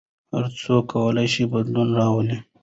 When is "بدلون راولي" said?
1.51-2.37